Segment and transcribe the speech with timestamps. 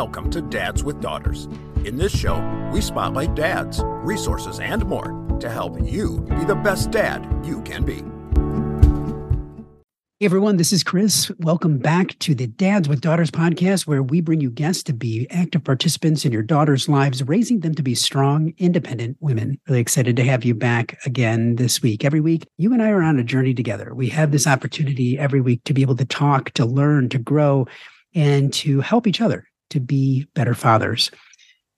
[0.00, 1.44] Welcome to Dads with Daughters.
[1.84, 2.40] In this show,
[2.72, 7.84] we spotlight dads, resources, and more to help you be the best dad you can
[7.84, 8.02] be.
[10.18, 11.30] Hey everyone, this is Chris.
[11.40, 15.26] Welcome back to the Dads with Daughters podcast, where we bring you guests to be
[15.28, 19.60] active participants in your daughters' lives, raising them to be strong, independent women.
[19.68, 22.06] Really excited to have you back again this week.
[22.06, 23.94] Every week, you and I are on a journey together.
[23.94, 27.66] We have this opportunity every week to be able to talk, to learn, to grow,
[28.14, 31.10] and to help each other to be better fathers.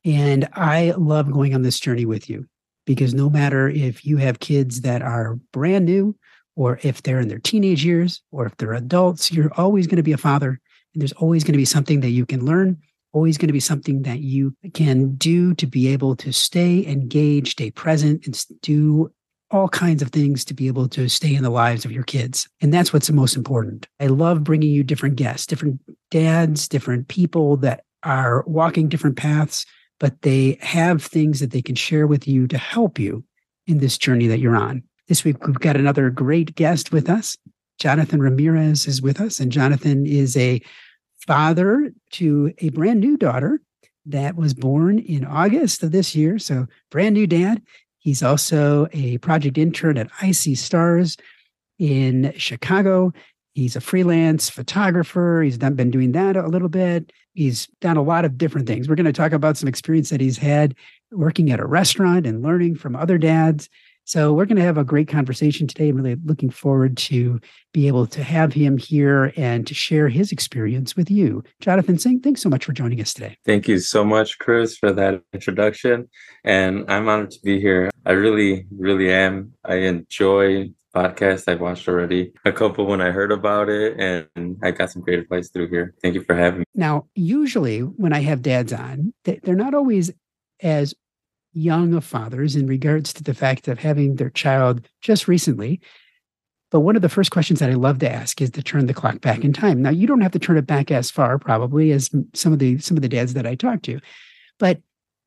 [0.05, 2.47] And I love going on this journey with you
[2.87, 6.17] because no matter if you have kids that are brand new
[6.57, 10.03] or if they're in their teenage years or if they're adults, you're always going to
[10.03, 10.61] be a father.
[10.95, 12.79] And there's always going to be something that you can learn,
[13.13, 17.53] always going to be something that you can do to be able to stay engaged,
[17.53, 19.11] stay present, and do
[19.53, 22.49] all kinds of things to be able to stay in the lives of your kids.
[22.61, 23.87] And that's what's the most important.
[24.01, 25.81] I love bringing you different guests, different
[26.11, 29.67] dads, different people that are walking different paths,
[30.01, 33.25] but they have things that they can share with you to help you
[33.67, 34.83] in this journey that you're on.
[35.07, 37.37] This week, we've got another great guest with us.
[37.79, 40.61] Jonathan Ramirez is with us, and Jonathan is a
[41.27, 43.61] father to a brand new daughter
[44.07, 46.39] that was born in August of this year.
[46.39, 47.63] So, brand new dad.
[48.03, 51.17] He's also a project intern at IC Stars
[51.79, 53.13] in Chicago.
[53.55, 55.43] He's a freelance photographer.
[55.43, 57.13] He's done, been doing that a little bit.
[57.35, 58.89] He's done a lot of different things.
[58.89, 60.75] We're going to talk about some experience that he's had
[61.13, 63.69] working at a restaurant and learning from other dads.
[64.05, 65.89] So we're going to have a great conversation today.
[65.89, 67.41] I'm really looking forward to
[67.73, 71.43] be able to have him here and to share his experience with you.
[71.61, 73.37] Jonathan Singh, thanks so much for joining us today.
[73.47, 76.09] Thank you so much, Chris, for that introduction.
[76.45, 77.91] And I'm honored to be here.
[78.05, 79.53] I really, really am.
[79.65, 84.73] I enjoy podcast I've watched already a couple when I heard about it and I
[84.73, 85.95] got some great advice through here.
[86.03, 86.65] Thank you for having me.
[86.75, 90.11] Now, usually when I have dads on, they're not always
[90.61, 90.95] as
[91.53, 95.81] young of fathers in regards to the fact of having their child just recently.
[96.71, 98.95] But one of the first questions that I love to ask is to turn the
[98.95, 99.83] clock back in time.
[99.83, 102.79] Now, you don't have to turn it back as far, probably, as some of the
[102.79, 104.01] some of the dads that I talk to,
[104.59, 104.81] but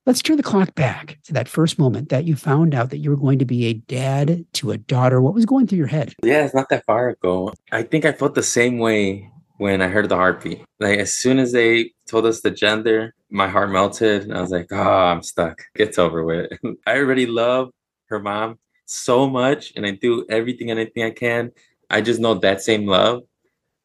[0.08, 3.12] let's turn the clock back to that first moment that you found out that you
[3.12, 5.22] were going to be a dad to a daughter.
[5.22, 6.16] What was going through your head?
[6.24, 7.53] Yeah, it's not that far ago.
[7.72, 10.64] I think I felt the same way when I heard the heartbeat.
[10.80, 14.52] Like as soon as they told us the gender, my heart melted and I was
[14.52, 15.62] like, oh, I'm stuck.
[15.76, 16.52] It's over with.
[16.88, 17.72] I already love
[18.10, 21.52] her mom so much and I do everything and anything I can.
[21.90, 23.24] I just know that same love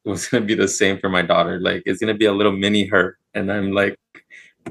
[0.05, 1.59] was gonna be the same for my daughter.
[1.59, 3.17] Like it's gonna be a little mini her.
[3.33, 3.97] And I'm like,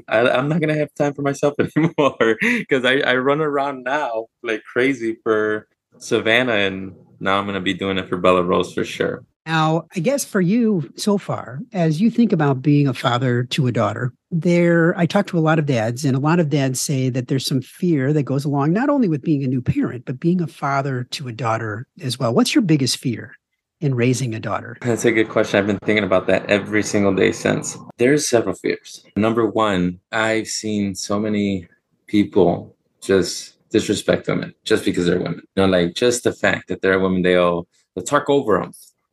[0.07, 4.27] I, am not gonna have time for myself anymore because I, I run around now
[4.43, 8.85] like crazy for Savannah and now I'm gonna be doing it for Bella Rose for
[8.85, 9.25] sure.
[9.45, 13.67] Now, I guess for you so far, as you think about being a father to
[13.67, 16.79] a daughter, there, I talk to a lot of dads, and a lot of dads
[16.79, 20.05] say that there's some fear that goes along not only with being a new parent,
[20.05, 22.33] but being a father to a daughter as well.
[22.33, 23.35] What's your biggest fear
[23.79, 24.77] in raising a daughter?
[24.81, 25.57] That's a good question.
[25.57, 27.77] I've been thinking about that every single day since.
[27.97, 29.03] There's several fears.
[29.15, 31.67] Number one, I've seen so many
[32.05, 35.41] people just disrespect women just because they're women.
[35.55, 38.71] You know, like just the fact that they're a woman, they'll, they'll talk over them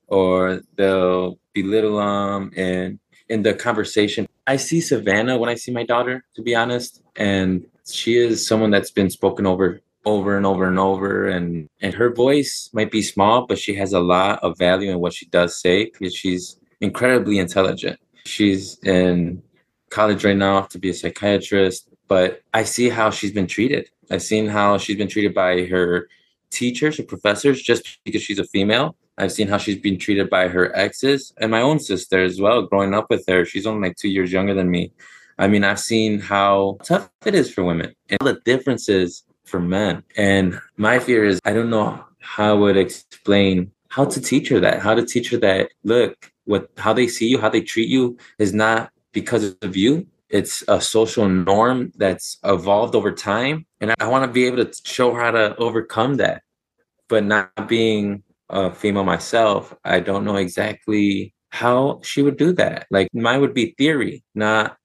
[0.09, 2.99] or they'll belittle them and
[3.29, 7.67] in the conversation i see savannah when i see my daughter to be honest and
[7.87, 12.11] she is someone that's been spoken over over and over and over and and her
[12.11, 15.61] voice might be small but she has a lot of value in what she does
[15.61, 17.99] say because she's incredibly intelligent.
[18.25, 19.43] She's in
[19.91, 23.91] college right now to be a psychiatrist but i see how she's been treated.
[24.11, 26.09] I've seen how she's been treated by her
[26.51, 30.47] teachers or professors just because she's a female I've seen how she's been treated by
[30.47, 33.45] her exes and my own sister as well, growing up with her.
[33.45, 34.93] She's only like two years younger than me.
[35.39, 40.05] I mean, I've seen how tough it is for women and the differences for men.
[40.17, 44.61] And my fear is I don't know how I would explain how to teach her
[44.61, 47.89] that, how to teach her that, look, what how they see you, how they treat
[47.89, 50.07] you is not because of you.
[50.29, 53.67] It's a social norm that's evolved over time.
[53.81, 56.43] And I want to be able to show her how to overcome that,
[57.09, 62.87] but not being a female myself, I don't know exactly how she would do that.
[62.91, 64.77] Like mine would be theory, not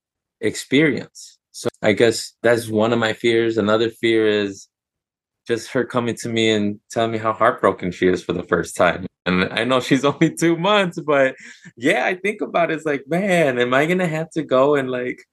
[0.42, 1.38] experience.
[1.52, 3.58] So I guess that's one of my fears.
[3.58, 4.68] Another fear is
[5.48, 8.75] just her coming to me and telling me how heartbroken she is for the first
[8.75, 9.06] time.
[9.25, 11.36] And I know she's only two months, but
[11.78, 12.75] yeah, I think about it.
[12.75, 15.24] It's like, man, am I gonna have to go and like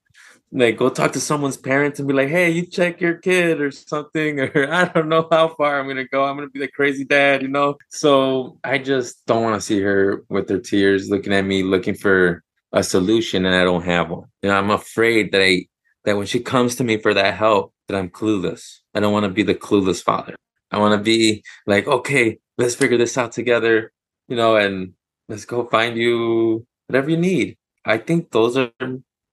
[0.52, 3.70] like go talk to someone's parents and be like, hey, you check your kid or
[3.70, 6.25] something, or I don't know how far I'm gonna go.
[6.25, 7.76] I'm gonna be the crazy dad, you know.
[7.91, 11.94] So I just don't want to see her with her tears looking at me, looking
[11.94, 12.43] for
[12.73, 14.29] a solution and I don't have one.
[14.43, 15.67] You know, I'm afraid that I
[16.05, 18.79] that when she comes to me for that help, that I'm clueless.
[18.94, 20.35] I don't want to be the clueless father.
[20.70, 23.93] I want to be like, okay, let's figure this out together,
[24.29, 24.94] you know, and
[25.29, 27.56] let's go find you whatever you need.
[27.85, 28.70] I think those are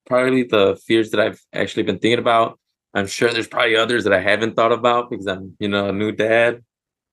[0.08, 2.58] probably the fears that I've actually been thinking about.
[2.94, 5.92] I'm sure there's probably others that I haven't thought about because I'm, you know, a
[5.92, 6.64] new dad.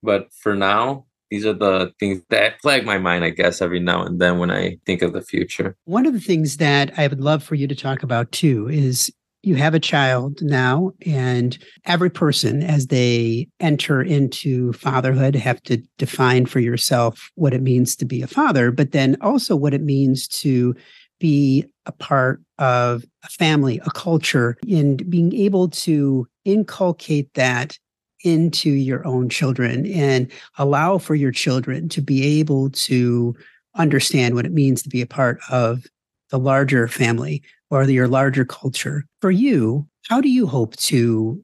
[0.02, 4.04] But for now, these are the things that plague my mind, I guess, every now
[4.04, 5.76] and then when I think of the future.
[5.86, 9.12] One of the things that I would love for you to talk about too is
[9.42, 15.78] you have a child now, and every person, as they enter into fatherhood, have to
[16.00, 19.84] define for yourself what it means to be a father, but then also what it
[19.84, 20.74] means to
[21.20, 27.78] be a part of a family, a culture, and being able to inculcate that
[28.24, 33.36] into your own children and allow for your children to be able to
[33.76, 35.86] understand what it means to be a part of
[36.32, 39.06] the larger family or your larger culture.
[39.22, 41.44] For you, how do you hope to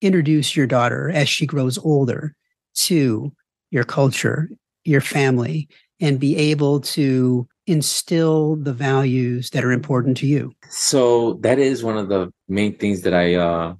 [0.00, 2.34] introduce your daughter as she grows older
[2.74, 3.32] to
[3.70, 4.48] your culture,
[4.84, 5.68] your family,
[6.00, 10.52] and be able to instill the values that are important to you?
[10.70, 13.74] So that is one of the main things that I uh,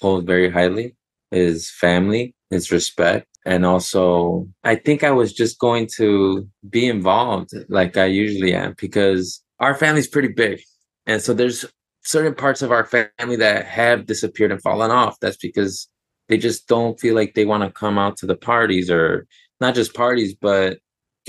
[0.00, 0.96] hold very highly
[1.32, 3.26] is family, is respect.
[3.46, 8.74] And also, I think I was just going to be involved like I usually am
[8.78, 10.60] because our family's pretty big.
[11.06, 11.64] And so there's
[12.02, 15.18] certain parts of our family that have disappeared and fallen off.
[15.20, 15.88] That's because
[16.28, 19.26] they just don't feel like they want to come out to the parties or
[19.60, 20.78] not just parties, but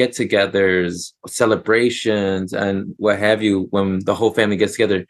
[0.02, 5.06] get togethers, celebrations, and what have you when the whole family gets together.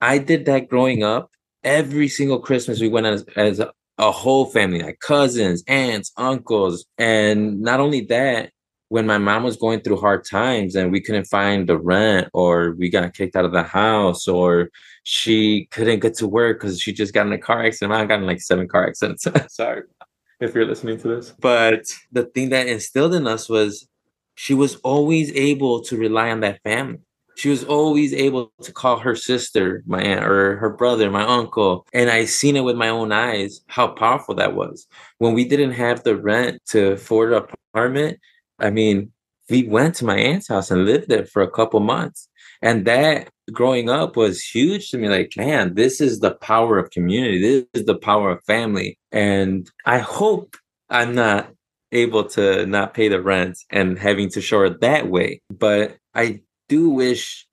[0.00, 1.30] I did that growing up.
[1.62, 6.84] Every single Christmas, we went as, as a, a whole family, like cousins, aunts, uncles.
[6.98, 8.50] And not only that,
[8.88, 12.72] when my mom was going through hard times and we couldn't find the rent or
[12.72, 14.68] we got kicked out of the house or
[15.04, 17.94] she couldn't get to work because she just got in a car accident.
[17.94, 19.26] I got in like seven car accidents.
[19.48, 19.84] Sorry
[20.42, 21.32] if you're listening to this.
[21.40, 23.88] But the thing that instilled in us was
[24.34, 26.98] she was always able to rely on that family.
[27.36, 31.86] She was always able to call her sister, my aunt, or her brother, my uncle.
[31.92, 34.86] And I seen it with my own eyes how powerful that was.
[35.18, 38.18] When we didn't have the rent to afford an apartment,
[38.58, 39.12] I mean,
[39.48, 42.28] we went to my aunt's house and lived there for a couple months.
[42.60, 45.08] And that growing up was huge to me.
[45.08, 47.40] Like, man, this is the power of community.
[47.40, 48.98] This is the power of family.
[49.10, 50.56] And I hope
[50.88, 51.52] I'm not
[51.92, 55.42] able to not pay the rent and having to show her that way.
[55.50, 57.46] But I do wish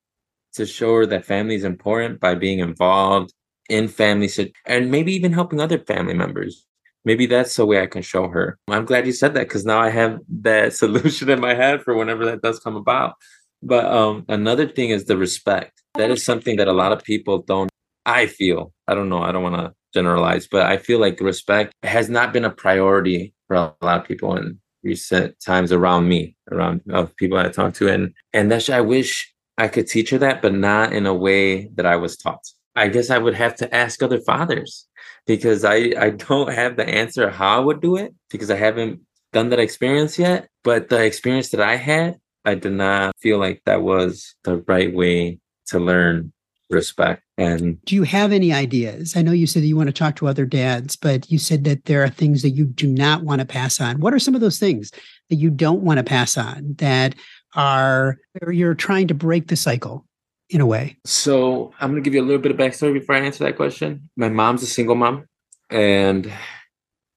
[0.54, 3.32] to show her that family is important by being involved
[3.68, 4.28] in family
[4.66, 6.66] and maybe even helping other family members
[7.04, 8.58] maybe that's the way I can show her.
[8.68, 11.94] I'm glad you said that because now I have that solution in my head for
[11.94, 13.14] whenever that does come about.
[13.62, 15.82] But um, another thing is the respect.
[15.94, 17.70] That is something that a lot of people don't.
[18.06, 18.72] I feel.
[18.88, 19.22] I don't know.
[19.22, 23.34] I don't want to generalize, but I feel like respect has not been a priority
[23.50, 27.74] for a lot of people in recent times around me, around of people I talk
[27.74, 31.14] to, and and that's I wish I could teach her that, but not in a
[31.14, 32.46] way that I was taught.
[32.76, 34.86] I guess I would have to ask other fathers
[35.26, 39.00] because I, I don't have the answer how I would do it because I haven't
[39.32, 40.48] done that experience yet.
[40.62, 44.94] But the experience that I had, I did not feel like that was the right
[44.94, 46.32] way to learn
[46.70, 47.22] respect.
[47.36, 49.16] And do you have any ideas?
[49.16, 51.64] I know you said that you want to talk to other dads, but you said
[51.64, 54.00] that there are things that you do not want to pass on.
[54.00, 54.90] What are some of those things
[55.28, 57.14] that you don't want to pass on that
[57.54, 58.18] are
[58.50, 60.06] you're trying to break the cycle
[60.48, 60.96] in a way?
[61.04, 63.56] So I'm going to give you a little bit of backstory before I answer that
[63.56, 64.08] question.
[64.16, 65.26] My mom's a single mom,
[65.70, 66.32] and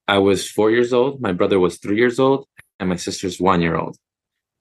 [0.08, 1.22] I was four years old.
[1.22, 2.48] My brother was three years old,
[2.80, 3.98] and my sister's one year old.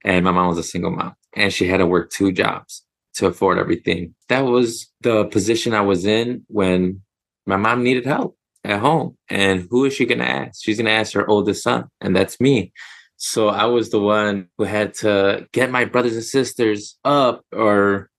[0.04, 2.82] And my mom was a single mom, and she had to work two jobs
[3.14, 4.14] to afford everything.
[4.28, 7.02] That was the position I was in when
[7.46, 9.16] my mom needed help at home.
[9.28, 10.62] And who is she going to ask?
[10.62, 12.72] She's going to ask her oldest son, and that's me.
[13.16, 18.10] So I was the one who had to get my brothers and sisters up or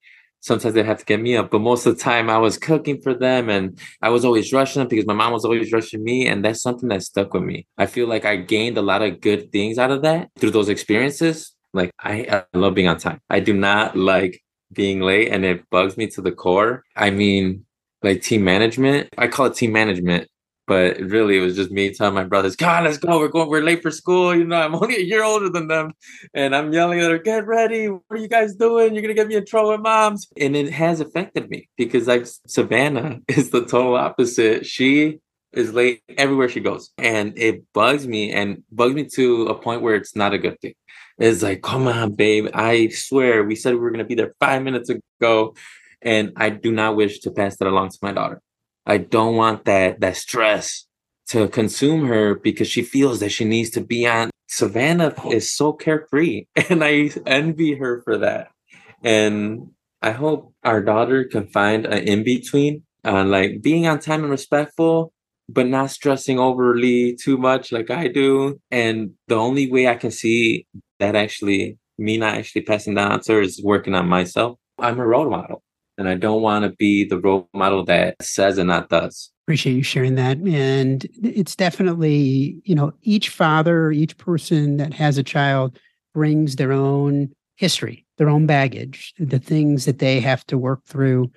[0.44, 1.52] sometimes they have to get me up.
[1.52, 4.82] But most of the time, I was cooking for them and I was always rushing
[4.82, 6.28] them because my mom was always rushing me.
[6.28, 7.66] And that's something that stuck with me.
[7.78, 10.70] I feel like I gained a lot of good things out of that through those
[10.70, 11.54] experiences.
[11.74, 13.20] Like, I, I love being on time.
[13.30, 14.42] I do not like
[14.74, 16.84] being late and it bugs me to the core.
[16.96, 17.66] I mean,
[18.02, 20.28] like team management, I call it team management
[20.66, 23.20] but really, it was just me telling my brothers, "God, let's go.
[23.20, 23.50] We're going.
[23.50, 24.34] We're late for school.
[24.34, 25.92] You know, I'm only a year older than them,
[26.34, 27.88] and I'm yelling at her, "Get ready!
[27.88, 28.94] What are you guys doing?
[28.94, 32.26] You're gonna get me in trouble with moms." And it has affected me because like
[32.48, 34.66] Savannah is the total opposite.
[34.66, 35.20] She
[35.54, 36.92] is late everywhere she goes.
[36.98, 40.60] And it bugs me and bugs me to a point where it's not a good
[40.60, 40.74] thing.
[41.18, 42.48] It's like, come on, babe.
[42.54, 45.56] I swear we said we were going to be there five minutes ago.
[46.02, 48.42] And I do not wish to pass that along to my daughter.
[48.86, 50.86] I don't want that that stress
[51.30, 54.30] to consume her because she feels that she needs to be on.
[54.48, 58.50] Savannah is so carefree, and I envy her for that.
[59.04, 64.24] And I hope our daughter can find an in between, uh, like being on time
[64.24, 65.14] and respectful,
[65.50, 68.60] but not stressing overly too much like I do.
[68.72, 70.66] And the only way I can see
[71.00, 74.58] that actually me not actually passing that her is working on myself.
[74.80, 75.62] I'm a role model
[75.98, 79.32] and I don't want to be the role model that says and not does.
[79.46, 80.38] Appreciate you sharing that.
[80.38, 85.78] And it's definitely, you know, each father, each person that has a child
[86.14, 91.32] brings their own history, their own baggage, the things that they have to work through.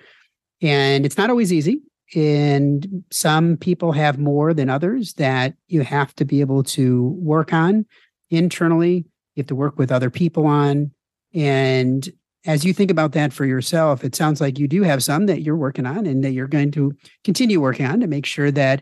[0.61, 1.81] And it's not always easy.
[2.15, 7.53] And some people have more than others that you have to be able to work
[7.53, 7.85] on
[8.29, 9.05] internally.
[9.35, 10.91] You have to work with other people on.
[11.33, 12.07] And
[12.45, 15.41] as you think about that for yourself, it sounds like you do have some that
[15.41, 16.95] you're working on and that you're going to
[17.25, 18.81] continue working on to make sure that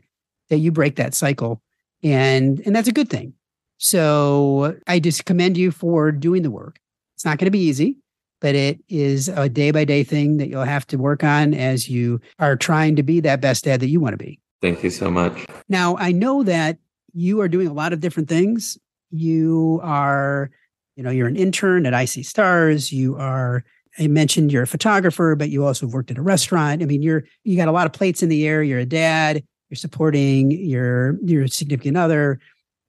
[0.49, 1.61] that you break that cycle.
[2.03, 3.33] And and that's a good thing.
[3.77, 6.79] So I just commend you for doing the work.
[7.15, 7.97] It's not going to be easy,
[8.45, 11.89] but it is a day by day thing that you'll have to work on as
[11.89, 14.39] you are trying to be that best dad that you want to be.
[14.61, 15.47] Thank you so much.
[15.67, 16.77] Now, I know that
[17.15, 18.77] you are doing a lot of different things.
[19.09, 20.51] You are
[20.95, 23.65] you know you're an intern at iC Stars you are
[23.99, 27.25] i mentioned you're a photographer but you also worked at a restaurant i mean you're
[27.43, 31.17] you got a lot of plates in the air you're a dad you're supporting your
[31.21, 32.39] your significant other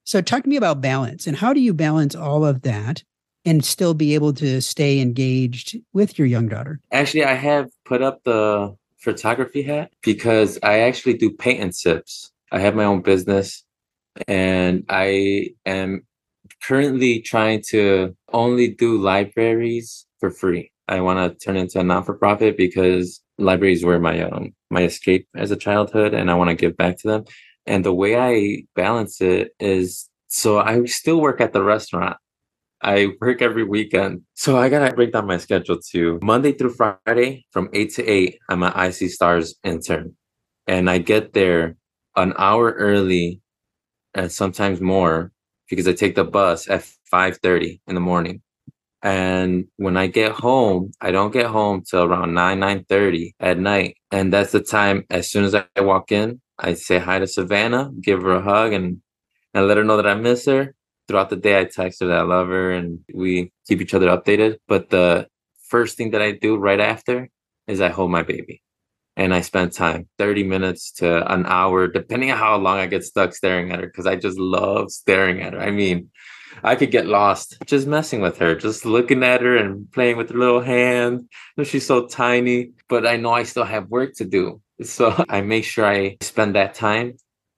[0.05, 3.03] so talk to me about balance and how do you balance all of that
[3.47, 8.03] and still be able to stay engaged with your young daughter actually i have put
[8.03, 13.01] up the photography hat because i actually do paint and sips i have my own
[13.01, 13.65] business
[14.29, 16.03] and i am
[16.63, 20.73] currently trying to only do libraries for free.
[20.89, 24.83] I want to turn into a non for profit because libraries were my um my
[24.83, 27.25] escape as a childhood, and I want to give back to them.
[27.67, 32.17] And the way I balance it is so I still work at the restaurant.
[32.83, 34.23] I work every weekend.
[34.35, 38.39] So I gotta break down my schedule to Monday through Friday from eight to eight.
[38.49, 40.15] I'm an iC Stars intern.
[40.67, 41.77] And I get there
[42.17, 43.41] an hour early
[44.15, 45.33] and sometimes more
[45.69, 48.43] because I take the bus at 5:30 in the morning.
[49.03, 53.97] And when I get home, I don't get home till around 9, 9:30 at night.
[54.13, 57.91] And that's the time as soon as I walk in, I say hi to Savannah,
[58.03, 59.03] give her a hug and
[59.55, 60.76] and let her know that I miss her.
[61.09, 64.09] Throughout the day I text her that I love her and we keep each other
[64.09, 64.57] updated.
[64.67, 65.29] But the
[65.69, 67.29] first thing that I do right after
[67.67, 68.63] is I hold my baby
[69.17, 73.05] and I spend time 30 minutes to an hour, depending on how long I get
[73.05, 75.61] stuck staring at her, because I just love staring at her.
[75.61, 76.11] I mean,
[76.63, 80.31] I could get lost just messing with her, just looking at her and playing with
[80.31, 81.29] her little hand.
[81.65, 84.61] She's so tiny, but I know I still have work to do.
[84.83, 87.17] So I make sure I spend that time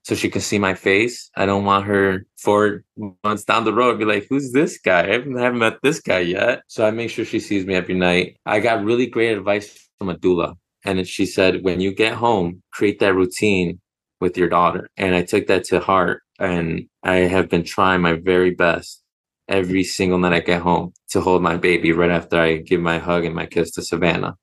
[0.09, 1.31] so she can see my face.
[1.37, 2.83] I don't want her four
[3.23, 5.07] months down the road be like, who's this guy?
[5.07, 6.63] I haven't, I haven't met this guy yet.
[6.67, 8.39] So I make sure she sees me every night.
[8.47, 10.55] I got really great advice from a doula.
[10.83, 13.81] And she said, when you get home, create that routine
[14.19, 14.89] with your daughter.
[14.97, 16.23] And I took that to heart.
[16.39, 19.03] And I have been trying my very best
[19.47, 22.97] every single night I get home to hold my baby right after I give my
[22.97, 24.37] hug and my kiss to Savannah.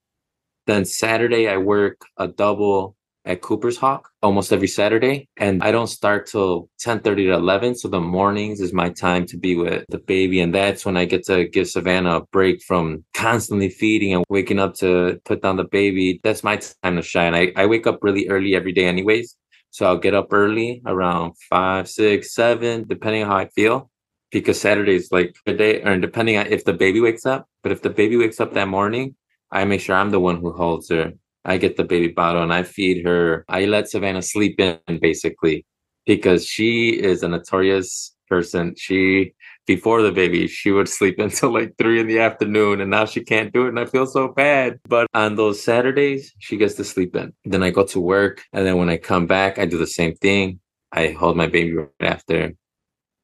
[0.67, 2.95] Then Saturday, I work a double
[3.25, 5.27] at Cooper's Hawk almost every Saturday.
[5.37, 7.75] And I don't start till 10 30 to 11.
[7.75, 10.41] So the mornings is my time to be with the baby.
[10.41, 14.59] And that's when I get to give Savannah a break from constantly feeding and waking
[14.59, 16.19] up to put down the baby.
[16.23, 17.33] That's my time to shine.
[17.33, 19.35] I, I wake up really early every day, anyways.
[19.71, 23.89] So I'll get up early around five, six, seven, depending on how I feel.
[24.31, 27.47] Because Saturday is like a day, or depending on if the baby wakes up.
[27.63, 29.15] But if the baby wakes up that morning,
[29.51, 31.13] I make sure I'm the one who holds her
[31.45, 33.45] I get the baby bottle and I feed her.
[33.47, 35.65] I let Savannah sleep in basically
[36.05, 38.73] because she is a notorious person.
[38.77, 39.33] She
[39.67, 43.23] before the baby, she would sleep until like three in the afternoon, and now she
[43.23, 44.79] can't do it, and I feel so bad.
[44.87, 47.33] But on those Saturdays, she gets to sleep in.
[47.45, 50.15] Then I go to work, and then when I come back, I do the same
[50.15, 50.59] thing.
[50.91, 52.53] I hold my baby right after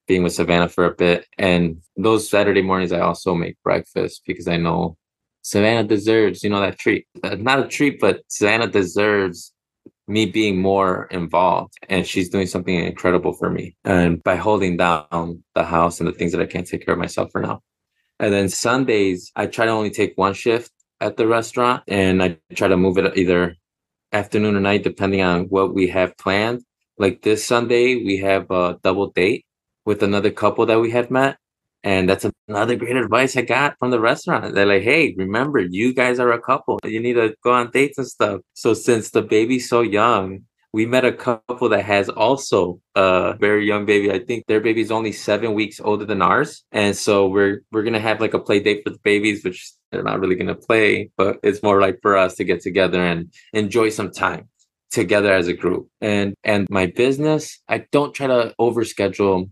[0.07, 1.25] being with Savannah for a bit.
[1.37, 4.97] And those Saturday mornings, I also make breakfast because I know
[5.41, 7.07] Savannah deserves, you know, that treat.
[7.23, 9.53] Uh, not a treat, but Savannah deserves
[10.07, 11.73] me being more involved.
[11.89, 13.75] And she's doing something incredible for me.
[13.83, 16.99] And by holding down the house and the things that I can't take care of
[16.99, 17.61] myself for now.
[18.19, 22.37] And then Sundays, I try to only take one shift at the restaurant and I
[22.53, 23.55] try to move it either
[24.11, 26.61] afternoon or night, depending on what we have planned.
[26.97, 29.45] Like this Sunday, we have a double date
[29.85, 31.37] with another couple that we had met.
[31.83, 34.53] And that's another great advice I got from the restaurant.
[34.53, 36.79] They're like, hey, remember, you guys are a couple.
[36.83, 38.41] You need to go on dates and stuff.
[38.53, 40.41] So since the baby's so young,
[40.73, 44.11] we met a couple that has also a very young baby.
[44.11, 46.63] I think their baby's only seven weeks older than ours.
[46.71, 50.03] And so we're we're gonna have like a play date for the babies, which they're
[50.03, 53.89] not really gonna play, but it's more like for us to get together and enjoy
[53.89, 54.47] some time
[54.91, 55.89] together as a group.
[55.99, 59.49] And and my business, I don't try to overschedule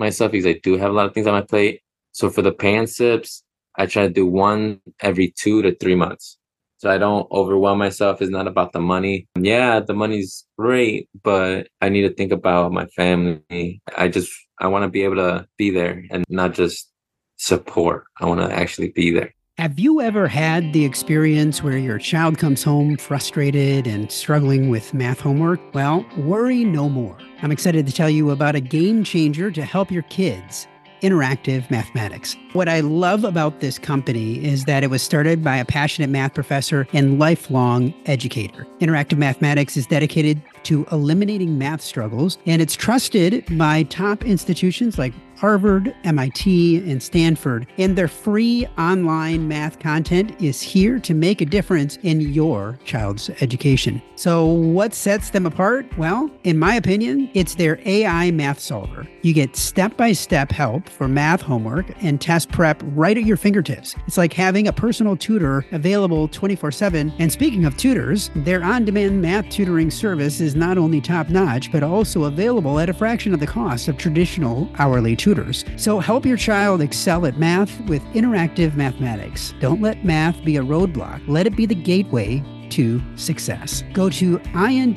[0.00, 1.82] myself because I do have a lot of things on my plate.
[2.12, 3.44] So for the pan sips,
[3.76, 6.38] I try to do one every two to three months
[6.80, 8.22] so I don't overwhelm myself.
[8.22, 9.28] It's not about the money.
[9.38, 13.82] Yeah, the money's great, but I need to think about my family.
[13.98, 16.90] I just I want to be able to be there and not just
[17.36, 18.04] support.
[18.18, 19.34] I want to actually be there.
[19.58, 24.94] Have you ever had the experience where your child comes home frustrated and struggling with
[24.94, 25.60] math homework?
[25.74, 27.18] Well, worry no more.
[27.42, 30.66] I'm excited to tell you about a game changer to help your kids
[31.02, 32.36] interactive mathematics.
[32.52, 36.34] What I love about this company is that it was started by a passionate math
[36.34, 38.66] professor and lifelong educator.
[38.80, 45.14] Interactive Mathematics is dedicated to eliminating math struggles, and it's trusted by top institutions like
[45.40, 47.66] Harvard, MIT, and Stanford.
[47.78, 53.30] And their free online math content is here to make a difference in your child's
[53.40, 54.02] education.
[54.16, 55.86] So, what sets them apart?
[55.96, 59.08] Well, in my opinion, it's their AI math solver.
[59.22, 63.38] You get step by step help for math homework and test prep right at your
[63.38, 63.96] fingertips.
[64.06, 67.14] It's like having a personal tutor available 24 7.
[67.18, 71.72] And speaking of tutors, their on demand math tutoring service is not only top notch,
[71.72, 75.64] but also available at a fraction of the cost of traditional hourly tutors tutors.
[75.76, 79.54] So help your child excel at math with interactive mathematics.
[79.60, 83.84] Don't let math be a roadblock, let it be the gateway to success.
[83.92, 84.96] Go to intmath.com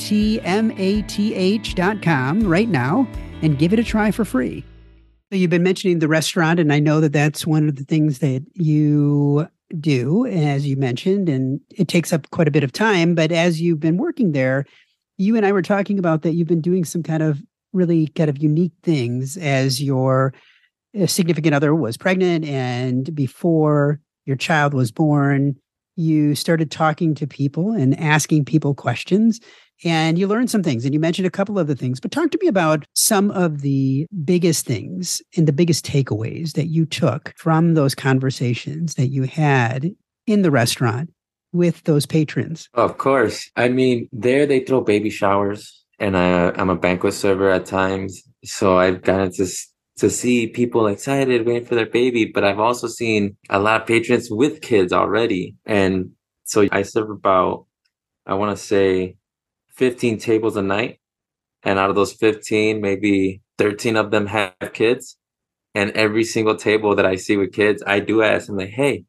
[2.42, 3.08] right now
[3.42, 4.64] and give it a try for free.
[5.32, 8.20] So you've been mentioning the restaurant, and I know that that's one of the things
[8.20, 9.48] that you
[9.80, 13.16] do, as you mentioned, and it takes up quite a bit of time.
[13.16, 14.66] But as you've been working there,
[15.18, 17.42] you and I were talking about that you've been doing some kind of
[17.74, 20.34] really kind of unique things as your
[21.00, 25.56] uh, significant other was pregnant and before your child was born
[25.96, 29.40] you started talking to people and asking people questions
[29.84, 32.32] and you learned some things and you mentioned a couple of the things but talk
[32.32, 37.34] to me about some of the biggest things and the biggest takeaways that you took
[37.38, 39.92] from those conversations that you had
[40.26, 41.10] in the restaurant
[41.52, 42.68] with those patrons.
[42.74, 43.50] Of course.
[43.56, 48.22] I mean there they throw baby showers and I, I'm a banquet server at times.
[48.44, 49.48] So I've gotten to
[49.98, 53.88] to see people excited waiting for their baby, but I've also seen a lot of
[53.88, 55.56] patrons with kids already.
[55.66, 56.12] And
[56.46, 57.68] so I serve about,
[58.26, 59.18] I want to say
[59.76, 61.00] 15 tables a night.
[61.62, 65.16] And out of those 15, maybe 13 of them have kids.
[65.76, 69.06] And every single table that I see with kids, I do ask them like, hey,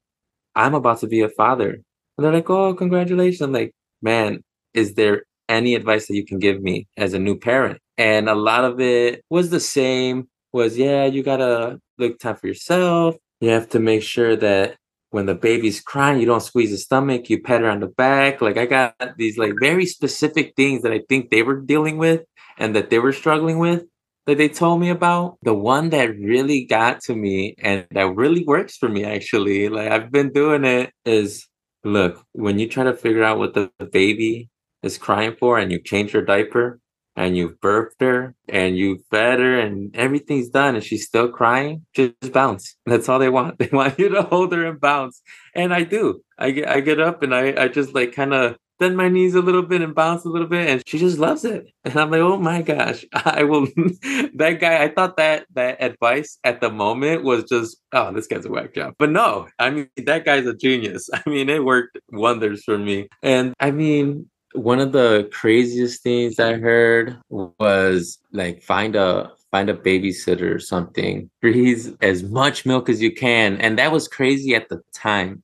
[0.55, 1.71] I'm about to be a father.
[2.17, 3.41] And they're like, oh, congratulations.
[3.41, 7.39] I'm like, man, is there any advice that you can give me as a new
[7.39, 7.79] parent.
[7.99, 12.37] And a lot of it was the same was, yeah, you got to look time
[12.37, 13.17] for yourself.
[13.41, 14.77] You have to make sure that
[15.11, 18.41] when the baby's crying, you don't squeeze the stomach, you pat her on the back.
[18.41, 22.23] Like I got these like very specific things that I think they were dealing with
[22.59, 23.85] and that they were struggling with
[24.27, 25.39] that they told me about.
[25.43, 29.91] The one that really got to me and that really works for me actually, like
[29.91, 31.47] I've been doing it is
[31.85, 34.49] look, when you try to figure out what the baby
[34.85, 36.81] is crying for and you change her diaper
[37.17, 41.87] and you've birthed her and you fed her and everything's done and she's still crying,
[41.95, 42.77] just bounce.
[42.87, 43.59] That's all they want.
[43.65, 45.23] They want you to hold her and bounce.
[45.55, 46.23] And I do.
[46.39, 49.37] I get I get up and I, I just like kind of bend my knees
[49.37, 51.67] a little bit and bounce a little bit and she just loves it.
[51.85, 53.67] And I'm like, oh my gosh, I will
[54.35, 58.47] that guy, I thought that that advice at the moment was just, oh, this guy's
[58.47, 58.95] a whack job.
[58.99, 61.09] But no, I mean that guy's a genius.
[61.15, 63.09] I mean, it worked wonders for me.
[63.23, 69.69] And I mean, one of the craziest things I heard was like find a find
[69.69, 71.31] a babysitter or something.
[71.41, 73.57] Freeze as much milk as you can.
[73.59, 75.43] And that was crazy at the time.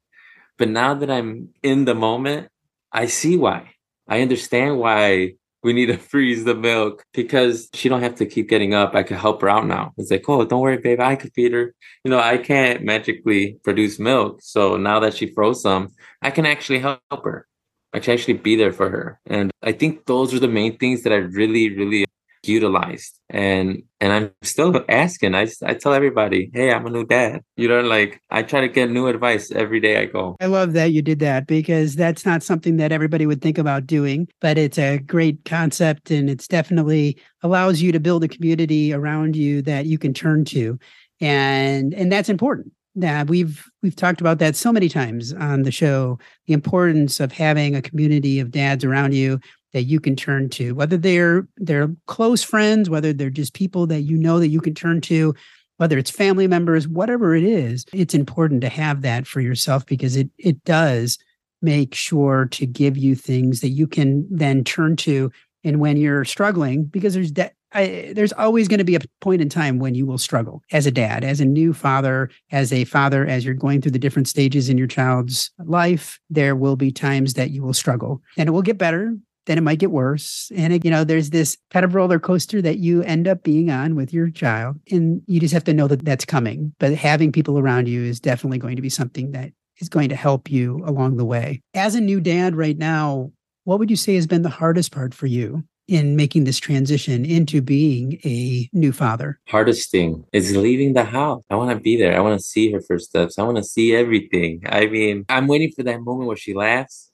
[0.59, 2.49] But now that I'm in the moment,
[2.93, 3.71] I see why.
[4.09, 8.49] I understand why we need to freeze the milk because she don't have to keep
[8.49, 8.95] getting up.
[8.95, 9.93] I can help her out now.
[9.97, 11.01] It's like, oh, don't worry, babe.
[11.01, 11.75] I could feed her.
[12.05, 14.41] You know, I can't magically produce milk.
[14.43, 15.91] So now that she froze some,
[16.23, 17.47] I can actually help her.
[17.93, 19.21] I can actually be there for her.
[19.27, 22.07] And I think those are the main things that I really, really
[22.43, 23.19] utilized.
[23.29, 25.35] And and i'm still asking.
[25.35, 27.43] I i tell everybody hey i'm a new dad.
[27.57, 30.37] You know like i try to get new advice every day i go.
[30.41, 33.87] I love that you did that because that's not something that everybody would think about
[33.87, 38.93] doing but it's a great concept and it's definitely allows you to build a community
[38.93, 40.79] around you that you can turn to.
[41.21, 45.71] And and that's important that we've we've talked about that so many times on the
[45.71, 49.39] show the importance of having a community of dads around you
[49.73, 54.03] that you can turn to whether they're they're close friends whether they're just people that
[54.03, 55.35] you know that you can turn to
[55.77, 60.17] whether it's family members whatever it is it's important to have that for yourself because
[60.17, 61.17] it it does
[61.63, 65.31] make sure to give you things that you can then turn to.
[65.65, 69.41] And when you're struggling because there's that I, there's always going to be a point
[69.41, 72.85] in time when you will struggle as a dad, as a new father, as a
[72.85, 76.19] father, as you're going through the different stages in your child's life.
[76.29, 79.17] There will be times that you will struggle and it will get better.
[79.47, 80.53] Then it might get worse.
[80.55, 83.71] And, it, you know, there's this kind of roller coaster that you end up being
[83.71, 84.77] on with your child.
[84.91, 86.75] And you just have to know that that's coming.
[86.79, 90.15] But having people around you is definitely going to be something that is going to
[90.17, 91.63] help you along the way.
[91.75, 93.33] As a new dad right now,
[93.65, 97.25] what would you say has been the hardest part for you in making this transition
[97.25, 99.41] into being a new father?
[99.49, 101.43] Hardest thing is leaving the house.
[101.51, 102.17] I want to be there.
[102.17, 103.39] I want to see her first steps.
[103.39, 104.63] I want to see everything.
[104.67, 107.11] I mean, I'm waiting for that moment where she laughs.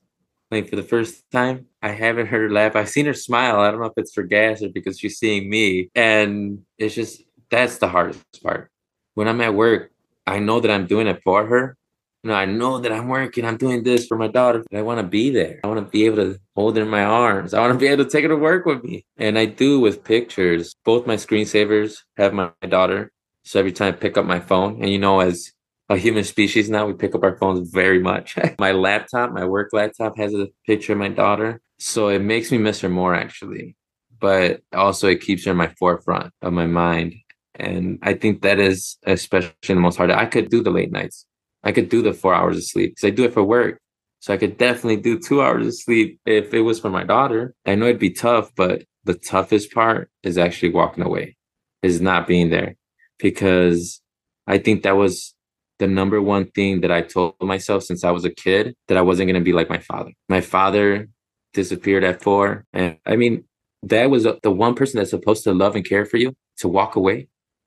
[0.50, 2.76] Like for the first time, I haven't heard her laugh.
[2.76, 3.60] I've seen her smile.
[3.60, 5.88] I don't know if it's for gas or because she's seeing me.
[5.94, 8.70] And it's just, that's the hardest part.
[9.14, 9.90] When I'm at work,
[10.26, 11.78] I know that I'm doing it for her,
[12.26, 14.98] you know, I know that I'm working, I'm doing this for my daughter, I want
[14.98, 15.60] to be there.
[15.62, 17.54] I want to be able to hold her in my arms.
[17.54, 19.06] I want to be able to take her to work with me.
[19.16, 20.74] And I do with pictures.
[20.84, 23.12] Both my screensavers have my daughter.
[23.44, 25.52] So every time I pick up my phone, and you know, as
[25.88, 28.36] a human species now, we pick up our phones very much.
[28.58, 31.60] my laptop, my work laptop has a picture of my daughter.
[31.78, 33.76] So it makes me miss her more actually.
[34.18, 37.14] But also it keeps her in my forefront of my mind.
[37.54, 40.10] And I think that is especially the most hard.
[40.10, 41.24] I could do the late nights.
[41.66, 43.80] I could do the four hours of sleep because I do it for work.
[44.20, 47.54] So I could definitely do two hours of sleep if it was for my daughter.
[47.66, 51.36] I know it'd be tough, but the toughest part is actually walking away,
[51.82, 52.76] is not being there.
[53.18, 54.00] Because
[54.46, 55.34] I think that was
[55.80, 59.02] the number one thing that I told myself since I was a kid that I
[59.02, 60.12] wasn't going to be like my father.
[60.28, 61.08] My father
[61.52, 62.64] disappeared at four.
[62.72, 63.42] And I mean,
[63.82, 66.94] that was the one person that's supposed to love and care for you to walk
[66.94, 67.26] away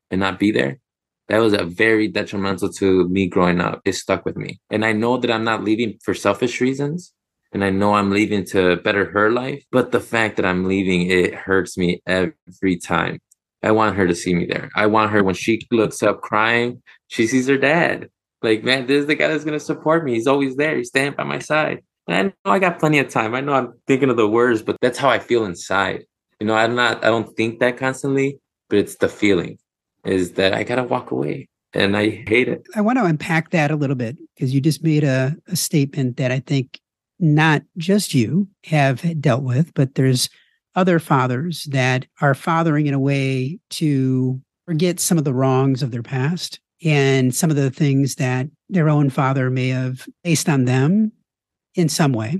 [0.10, 0.80] and not be there
[1.30, 3.82] that was a very detrimental to me growing up.
[3.86, 4.60] It stuck with me.
[4.72, 7.14] And I know that I'm not leaving for selfish reasons.
[7.52, 9.64] And I know I'm leaving to better her life.
[9.72, 13.20] But the fact that I'm leaving, it hurts me every time.
[13.62, 14.70] I want her to see me there.
[14.76, 18.10] I want her when she looks up crying, she sees her dad.
[18.42, 20.14] Like, man, this is the guy that's going to support me.
[20.14, 20.78] He's always there.
[20.78, 21.84] He's standing by my side.
[22.08, 23.36] And I know I got plenty of time.
[23.36, 26.06] I know I'm thinking of the words, but that's how I feel inside.
[26.40, 28.40] You know, I'm not, I don't think that constantly,
[28.70, 29.60] but it's the feeling
[30.06, 32.68] is that I got to walk away and I hate it.
[32.76, 36.18] I want to unpack that a little bit because you just made a, a statement
[36.18, 36.80] that I think
[37.20, 40.30] not just you have dealt with, but there's
[40.76, 45.92] other fathers that are fathering in a way to forget some of the wrongs of
[45.92, 50.66] their past and some of the things that their own father may have placed on
[50.66, 51.12] them
[51.76, 52.40] in some way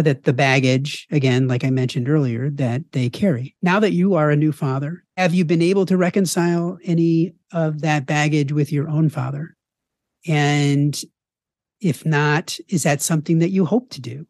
[0.00, 3.54] or that the baggage, again, like I mentioned earlier, that they carry.
[3.60, 7.82] Now that you are a new father, have you been able to reconcile any of
[7.82, 9.56] that baggage with your own father?
[10.26, 10.98] And
[11.82, 14.26] if not, is that something that you hope to do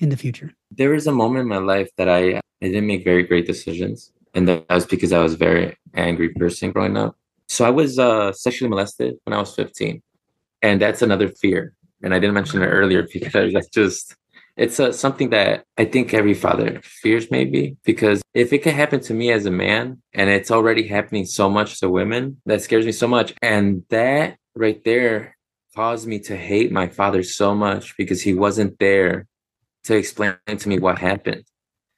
[0.00, 0.50] in the future?
[0.72, 4.10] There was a moment in my life that I, I didn't make very great decisions.
[4.34, 7.16] And that was because I was a very angry person growing up.
[7.48, 10.02] So I was uh, sexually molested when I was 15.
[10.62, 11.74] And that's another fear.
[12.02, 14.16] And I didn't mention it earlier because I just
[14.56, 19.00] it's uh, something that I think every father fears, maybe, because if it can happen
[19.00, 22.84] to me as a man and it's already happening so much to women, that scares
[22.84, 23.34] me so much.
[23.40, 25.36] And that right there
[25.74, 29.26] caused me to hate my father so much because he wasn't there
[29.84, 31.44] to explain to me what happened.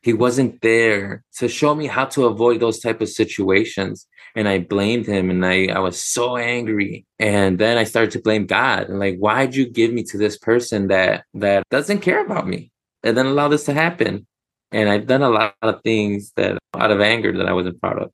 [0.04, 4.58] He wasn't there to show me how to avoid those type of situations and I
[4.58, 7.06] blamed him and I, I was so angry.
[7.18, 10.36] And then I started to blame God and like, why'd you give me to this
[10.36, 12.70] person that that doesn't care about me
[13.02, 14.26] and then allow this to happen?
[14.72, 18.02] And I've done a lot of things that out of anger that I wasn't proud
[18.02, 18.10] of.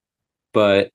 [0.52, 0.90] But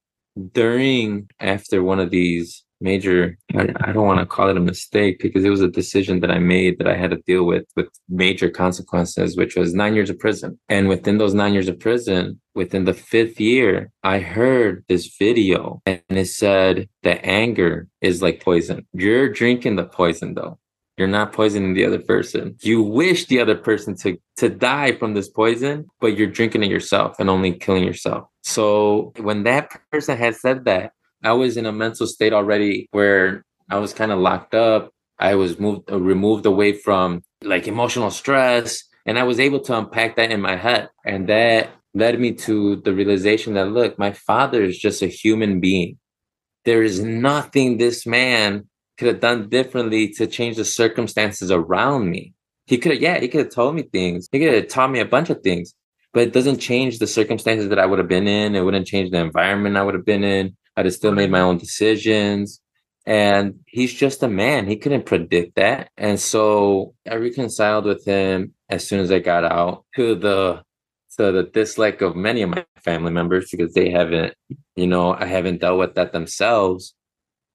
[0.53, 5.43] during after one of these major I, don't want to call it a mistake because
[5.45, 8.49] it was a decision that I made that I had to deal with with major
[8.49, 10.59] consequences, which was nine years of prison.
[10.69, 15.81] And within those nine years of prison, within the fifth year, I heard this video
[15.85, 18.85] and it said that anger is like poison.
[18.93, 20.59] You're drinking the poison though.
[20.97, 22.55] You're not poisoning the other person.
[22.61, 26.71] You wish the other person to to die from this poison, but you're drinking it
[26.71, 28.27] yourself and only killing yourself.
[28.43, 33.43] So when that person had said that, I was in a mental state already where
[33.69, 34.91] I was kind of locked up.
[35.17, 39.77] I was moved uh, removed away from like emotional stress and I was able to
[39.77, 44.11] unpack that in my head and that led me to the realization that look, my
[44.11, 45.97] father is just a human being.
[46.65, 52.33] There is nothing this man could have done differently to change the circumstances around me.
[52.65, 54.27] He could have, yeah, he could have told me things.
[54.31, 55.73] He could have taught me a bunch of things,
[56.13, 58.55] but it doesn't change the circumstances that I would have been in.
[58.55, 60.57] It wouldn't change the environment I would have been in.
[60.75, 62.61] I'd have still made my own decisions.
[63.05, 64.67] And he's just a man.
[64.67, 65.89] He couldn't predict that.
[65.95, 70.63] And so I reconciled with him as soon as I got out to the
[71.17, 74.33] to the dislike of many of my family members because they haven't,
[74.75, 76.93] you know, I haven't dealt with that themselves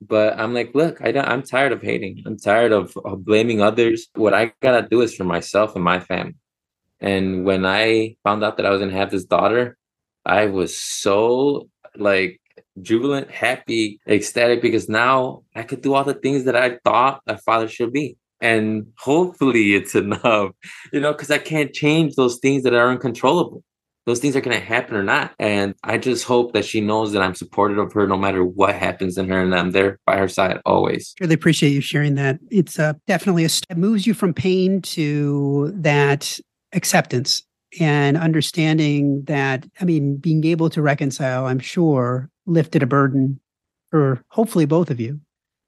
[0.01, 4.09] but i'm like look I i'm tired of hating i'm tired of, of blaming others
[4.15, 6.37] what i gotta do is for myself and my family
[7.01, 9.77] and when i found out that i was gonna have this daughter
[10.25, 12.41] i was so like
[12.83, 17.37] jubilant happy ecstatic because now i could do all the things that i thought a
[17.39, 20.53] father should be and hopefully it's enough
[20.93, 23.63] you know because i can't change those things that are uncontrollable
[24.07, 25.33] those things are going to happen or not.
[25.39, 28.75] And I just hope that she knows that I'm supportive of her no matter what
[28.75, 31.15] happens in her and I'm there by her side always.
[31.21, 32.39] Really appreciate you sharing that.
[32.51, 36.39] It's uh, definitely a, it moves you from pain to that
[36.73, 37.45] acceptance
[37.79, 43.41] and understanding that, I mean, being able to reconcile, I'm sure, lifted a burden
[43.91, 45.21] for hopefully both of you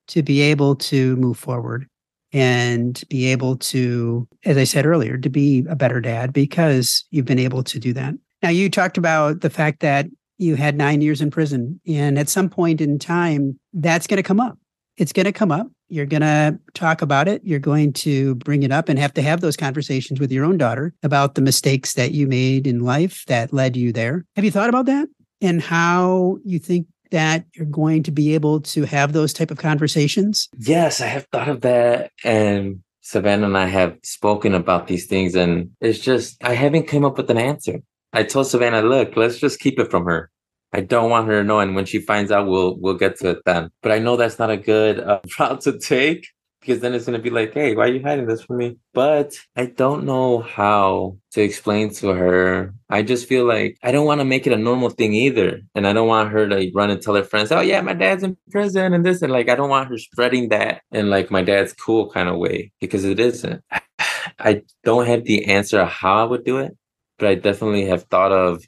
[0.09, 1.87] to be able to move forward
[2.33, 7.27] and be able to, as I said earlier, to be a better dad because you've
[7.27, 8.15] been able to do that.
[8.43, 10.07] Now, you talked about the fact that
[10.39, 14.23] you had nine years in prison, and at some point in time, that's going to
[14.23, 14.59] come up.
[14.97, 15.69] It's going to come up.
[15.89, 17.43] You're going to talk about it.
[17.45, 20.57] You're going to bring it up and have to have those conversations with your own
[20.57, 24.25] daughter about the mistakes that you made in life that led you there.
[24.37, 25.09] Have you thought about that
[25.43, 29.59] and how you think that you're going to be able to have those type of
[29.59, 30.49] conversations?
[30.59, 32.11] Yes, I have thought of that.
[32.25, 35.35] And Savannah and I have spoken about these things.
[35.35, 37.81] And it's just, I haven't come up with an answer.
[38.15, 40.31] I told Savannah, look, let's just keep it from her.
[40.73, 41.61] I don't want her to know.
[41.61, 43.71] And when she finds out, we'll we'll get to it then.
[43.83, 46.29] But I know that's not a good uh, route to take
[46.63, 48.77] because then it's going to be like, hey, why are you hiding this from me?
[48.95, 52.73] But I don't know how to explain to her.
[52.89, 55.61] I just feel like I don't want to make it a normal thing either.
[55.75, 58.23] And I don't want her to run and tell her friends, oh, yeah, my dad's
[58.23, 59.23] in prison and this.
[59.23, 62.39] And like, I don't want her spreading that in like my dad's cool kind of
[62.39, 63.63] way because it isn't.
[64.39, 66.77] I don't have the answer of how I would do it,
[67.19, 68.65] but I definitely have thought of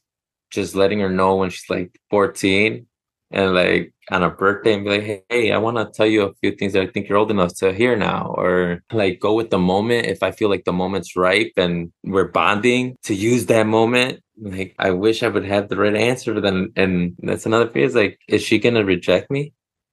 [0.50, 2.86] just letting her know when she's like 14
[3.30, 6.34] and like on a birthday and be like, hey, I want to tell you a
[6.34, 9.50] few things that I think you're old enough to hear now, or like go with
[9.50, 13.66] the moment if I feel like the moment's ripe and we're bonding to use that
[13.66, 14.20] moment.
[14.40, 16.72] Like I wish I would have the right answer then.
[16.76, 19.52] And that's another thing is like, is she gonna reject me?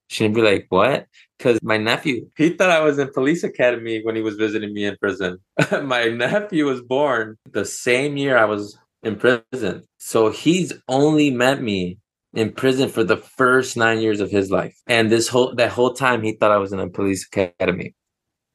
[0.09, 1.07] She'd be like, what?
[1.37, 4.85] Because my nephew, he thought I was in police academy when he was visiting me
[4.85, 5.37] in prison.
[5.83, 9.83] my nephew was born the same year I was in prison.
[9.97, 11.97] So he's only met me
[12.33, 14.75] in prison for the first nine years of his life.
[14.87, 17.95] And this whole that whole time he thought I was in a police academy.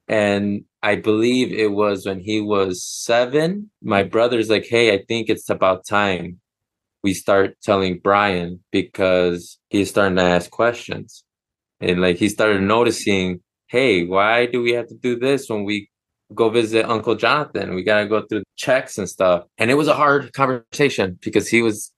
[0.09, 3.71] And I believe it was when he was seven.
[3.83, 6.41] My brother's like, hey, I think it's about time
[7.07, 11.23] we start telling Brian because he's starting to ask questions.
[11.81, 15.89] And like he started noticing, hey, why do we have to do this when we
[16.35, 17.77] go visit Uncle Jonathan?
[17.77, 19.45] We gotta go through checks and stuff.
[19.57, 21.93] And it was a hard conversation because he was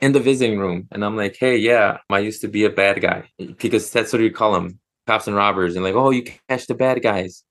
[0.00, 0.88] in the visiting room.
[0.90, 3.28] And I'm like, hey, yeah, I used to be a bad guy
[3.58, 5.76] because that's what you call them cops and robbers.
[5.76, 7.44] And like, oh, you catch the bad guys.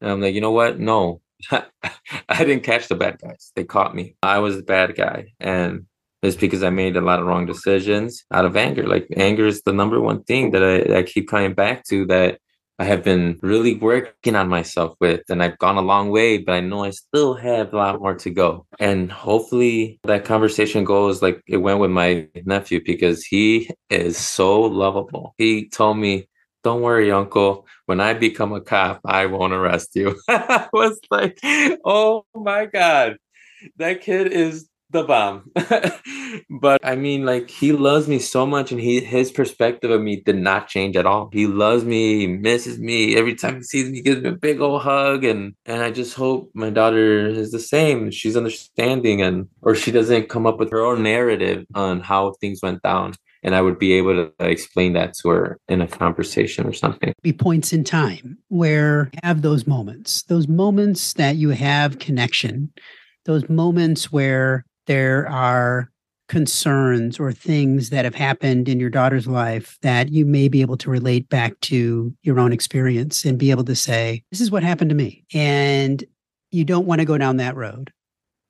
[0.00, 0.78] And I'm like, you know what?
[0.78, 3.52] No, I didn't catch the bad guys.
[3.54, 4.16] They caught me.
[4.22, 5.32] I was the bad guy.
[5.38, 5.86] And
[6.22, 8.86] it's because I made a lot of wrong decisions out of anger.
[8.86, 12.40] Like anger is the number one thing that I, I keep coming back to that
[12.80, 16.52] I have been really working on myself with, and I've gone a long way, but
[16.52, 18.66] I know I still have a lot more to go.
[18.78, 24.62] And hopefully that conversation goes like it went with my nephew because he is so
[24.62, 25.34] lovable.
[25.36, 26.26] He told me,
[26.64, 27.66] Don't worry, uncle.
[27.84, 30.18] When I become a cop, I won't arrest you.
[30.28, 31.38] I was like,
[31.84, 33.18] Oh my God.
[33.76, 35.50] That kid is the bomb.
[36.60, 40.20] but I mean, like he loves me so much, and he his perspective of me
[40.20, 41.30] did not change at all.
[41.32, 44.32] He loves me, he misses me every time he sees me, he gives me a
[44.32, 48.10] big old hug, and and I just hope my daughter is the same.
[48.10, 52.60] She's understanding, and or she doesn't come up with her own narrative on how things
[52.62, 53.14] went down.
[53.42, 57.14] and I would be able to explain that to her in a conversation or something.
[57.22, 62.70] Be points in time where have those moments, those moments that you have connection,
[63.24, 65.90] those moments where there are
[66.28, 70.76] concerns or things that have happened in your daughter's life that you may be able
[70.76, 74.62] to relate back to your own experience and be able to say, This is what
[74.62, 75.24] happened to me.
[75.34, 76.04] And
[76.52, 77.92] you don't want to go down that road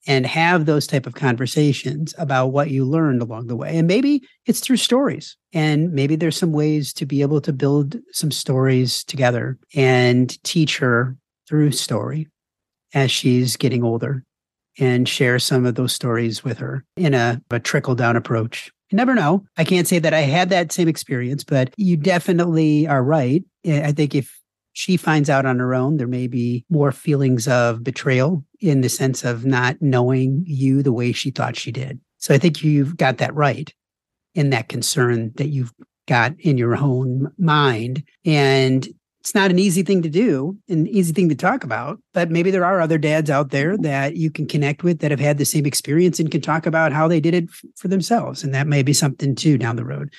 [0.06, 4.22] and have those type of conversations about what you learned along the way and maybe
[4.46, 9.04] it's through stories and maybe there's some ways to be able to build some stories
[9.04, 11.16] together and teach her
[11.46, 12.26] through story
[12.94, 14.24] as she's getting older
[14.80, 18.96] and share some of those stories with her in a, a trickle down approach you
[18.96, 19.44] never know.
[19.56, 23.44] I can't say that I had that same experience, but you definitely are right.
[23.64, 24.36] I think if
[24.72, 28.88] she finds out on her own, there may be more feelings of betrayal in the
[28.88, 32.00] sense of not knowing you the way she thought she did.
[32.18, 33.72] So I think you've got that right
[34.34, 35.72] in that concern that you've
[36.06, 38.02] got in your own mind.
[38.24, 38.88] And
[39.20, 42.50] it's not an easy thing to do, an easy thing to talk about, but maybe
[42.50, 43.82] there are other dads out there mm-hmm.
[43.82, 46.92] that you can connect with that have had the same experience and can talk about
[46.92, 48.42] how they did it f- for themselves.
[48.42, 50.10] And that may be something too down the road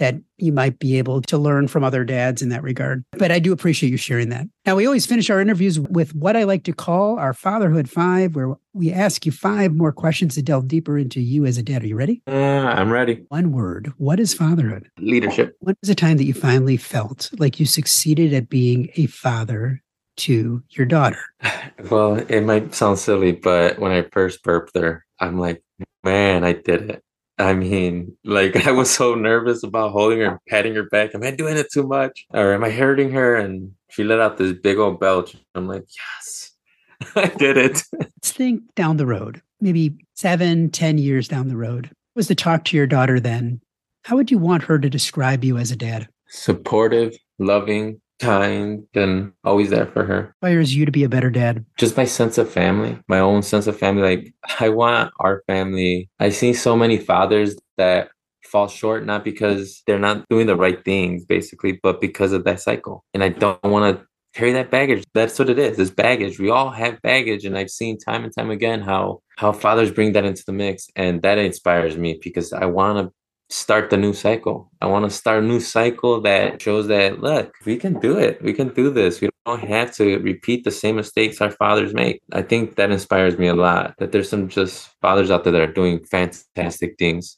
[0.00, 3.04] that you might be able to learn from other dads in that regard.
[3.12, 4.48] But I do appreciate you sharing that.
[4.64, 8.34] Now, we always finish our interviews with what I like to call our Fatherhood Five,
[8.34, 11.82] where we ask you five more questions to delve deeper into you as a dad.
[11.82, 12.22] Are you ready?
[12.26, 13.24] Uh, I'm ready.
[13.28, 13.92] One word.
[13.98, 14.90] What is fatherhood?
[14.98, 15.56] Leadership.
[15.60, 19.82] When was the time that you finally felt like you succeeded at being a father
[20.18, 21.20] to your daughter?
[21.90, 25.62] Well, it might sound silly, but when I first burped her, I'm like,
[26.04, 27.02] man, I did it.
[27.40, 31.14] I mean, like I was so nervous about holding her and patting her back.
[31.14, 32.26] Am I doing it too much?
[32.30, 33.36] Or am I hurting her?
[33.36, 35.36] And she let out this big old belch.
[35.54, 36.52] I'm like, yes,
[37.16, 37.82] I did it.
[37.98, 41.90] Let's think down the road, maybe seven, ten years down the road.
[42.14, 43.60] Was to talk to your daughter then?
[44.04, 46.08] How would you want her to describe you as a dad?
[46.28, 50.34] Supportive, loving, kind and always there for her.
[50.42, 51.64] Inspires you to be a better dad.
[51.78, 54.02] Just my sense of family, my own sense of family.
[54.02, 56.10] Like I want our family.
[56.20, 58.10] I see so many fathers that
[58.50, 62.60] fall short not because they're not doing the right things basically but because of that
[62.60, 64.04] cycle and i don't want to
[64.34, 67.70] carry that baggage that's what it is it's baggage we all have baggage and i've
[67.70, 71.38] seen time and time again how how fathers bring that into the mix and that
[71.38, 73.12] inspires me because i want to
[73.50, 74.70] start the new cycle.
[74.80, 78.42] I want to start a new cycle that shows that look, we can do it.
[78.42, 79.20] We can do this.
[79.20, 82.22] We don't have to repeat the same mistakes our fathers make.
[82.32, 83.94] I think that inspires me a lot.
[83.98, 87.36] That there's some just fathers out there that are doing fantastic things.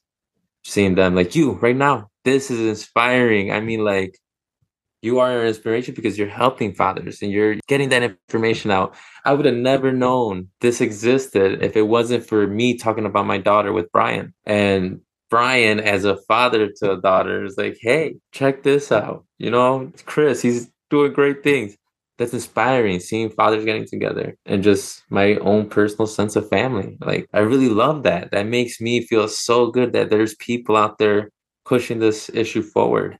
[0.64, 2.08] Seeing them like you right now.
[2.24, 3.50] This is inspiring.
[3.50, 4.18] I mean, like
[5.00, 8.94] you are an inspiration because you're helping fathers and you're getting that information out.
[9.24, 13.38] I would have never known this existed if it wasn't for me talking about my
[13.38, 14.32] daughter with Brian.
[14.44, 15.00] And
[15.32, 19.24] Brian, as a father to a daughter, is like, hey, check this out.
[19.38, 21.74] You know, Chris, he's doing great things.
[22.18, 26.98] That's inspiring, seeing fathers getting together and just my own personal sense of family.
[27.00, 28.30] Like, I really love that.
[28.32, 31.30] That makes me feel so good that there's people out there
[31.64, 33.18] pushing this issue forward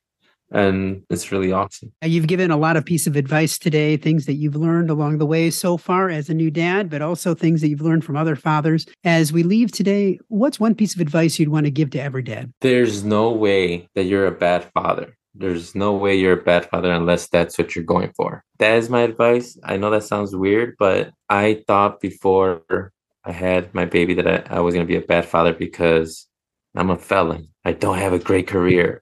[0.52, 1.92] and it's really awesome.
[2.02, 5.26] You've given a lot of piece of advice today, things that you've learned along the
[5.26, 8.36] way so far as a new dad, but also things that you've learned from other
[8.36, 8.86] fathers.
[9.04, 12.22] As we leave today, what's one piece of advice you'd want to give to every
[12.22, 12.52] dad?
[12.60, 15.16] There's no way that you're a bad father.
[15.34, 18.44] There's no way you're a bad father unless that's what you're going for.
[18.58, 19.58] That is my advice.
[19.64, 22.92] I know that sounds weird, but I thought before
[23.24, 26.26] I had my baby that I, I was going to be a bad father because
[26.74, 27.48] I'm a felon.
[27.64, 29.01] I don't have a great career.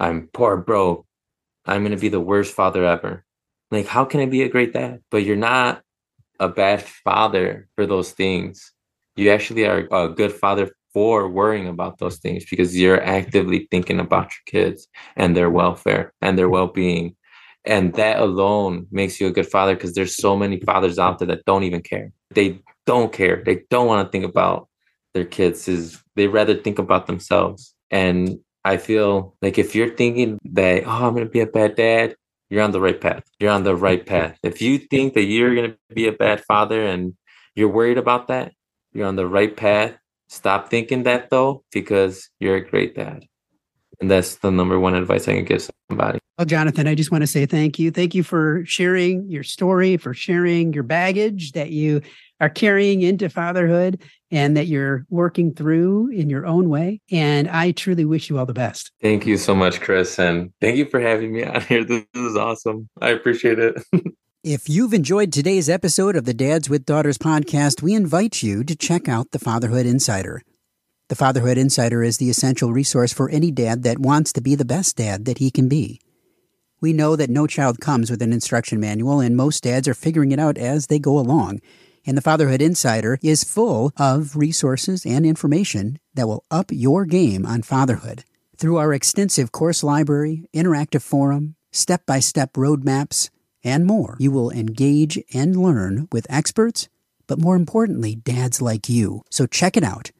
[0.00, 1.06] I'm poor broke.
[1.66, 3.24] I'm going to be the worst father ever.
[3.70, 5.02] Like, how can I be a great dad?
[5.10, 5.82] But you're not
[6.40, 8.72] a bad father for those things.
[9.14, 14.00] You actually are a good father for worrying about those things because you're actively thinking
[14.00, 17.14] about your kids and their welfare and their well-being
[17.64, 21.28] and that alone makes you a good father because there's so many fathers out there
[21.28, 24.68] that don't even care they don't care they don't want to think about
[25.14, 30.38] their kids is they rather think about themselves and I feel like if you're thinking
[30.52, 32.16] that, oh, I'm going to be a bad dad,
[32.50, 33.22] you're on the right path.
[33.38, 34.38] You're on the right path.
[34.42, 37.14] If you think that you're going to be a bad father and
[37.54, 38.52] you're worried about that,
[38.92, 39.96] you're on the right path.
[40.28, 43.24] Stop thinking that though, because you're a great dad.
[44.00, 46.18] And that's the number one advice I can give somebody.
[46.38, 47.90] Well, Jonathan, I just want to say thank you.
[47.90, 52.00] Thank you for sharing your story, for sharing your baggage that you
[52.40, 54.00] are carrying into fatherhood
[54.30, 57.00] and that you're working through in your own way.
[57.10, 58.92] And I truly wish you all the best.
[59.02, 60.18] Thank you so much, Chris.
[60.18, 61.84] And thank you for having me on here.
[61.84, 62.88] This is awesome.
[63.00, 63.82] I appreciate it.
[64.44, 68.76] if you've enjoyed today's episode of the Dads with Daughters podcast, we invite you to
[68.76, 70.42] check out the Fatherhood Insider.
[71.08, 74.64] The Fatherhood Insider is the essential resource for any dad that wants to be the
[74.64, 76.00] best dad that he can be.
[76.80, 80.32] We know that no child comes with an instruction manual, and most dads are figuring
[80.32, 81.60] it out as they go along.
[82.06, 87.44] And the Fatherhood Insider is full of resources and information that will up your game
[87.44, 88.24] on fatherhood.
[88.56, 93.30] Through our extensive course library, interactive forum, step by step roadmaps,
[93.62, 96.88] and more, you will engage and learn with experts,
[97.26, 99.22] but more importantly, dads like you.
[99.30, 100.10] So check it out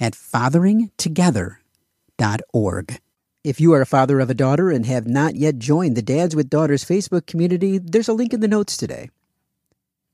[0.00, 3.00] at fatheringtogether.org.
[3.44, 6.34] If you are a father of a daughter and have not yet joined the Dads
[6.34, 9.10] with Daughters Facebook community, there's a link in the notes today.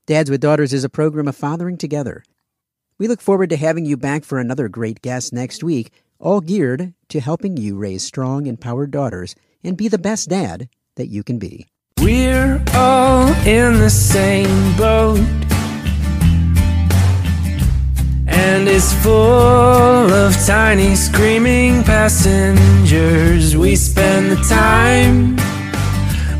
[0.05, 2.25] Dads with Daughters is a program of fathering together.
[2.97, 6.93] We look forward to having you back for another great guest next week, all geared
[7.07, 9.33] to helping you raise strong, empowered daughters
[9.63, 11.67] and be the best dad that you can be.
[12.01, 15.19] We're all in the same boat
[18.27, 23.55] and it's full of tiny screaming passengers.
[23.55, 25.37] We spend the time,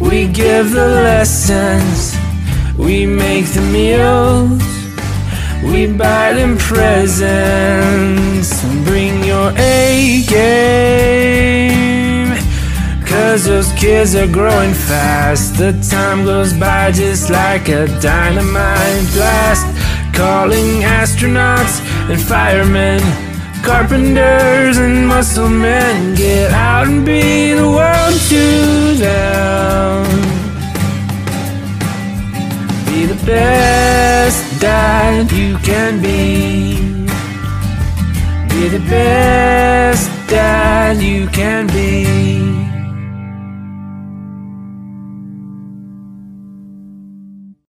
[0.02, 2.23] we give the lessons,
[2.78, 4.62] we make the meals,
[5.64, 8.62] we buy them presents.
[8.64, 12.36] And bring your A game,
[13.06, 15.58] cause those kids are growing fast.
[15.58, 19.66] The time goes by just like a dynamite blast
[20.14, 23.02] calling astronauts and firemen,
[23.64, 26.16] carpenters and muscle men.
[26.16, 30.33] Get out and be the world to them.
[33.24, 36.76] Be best dad you can be.
[38.50, 41.68] Be the best dad you can